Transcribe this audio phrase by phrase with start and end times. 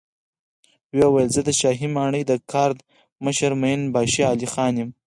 [0.93, 2.79] ويې ويل: زه د شاهي ماڼۍ د ګارد
[3.25, 4.89] مشر مين باشي علی خان يم.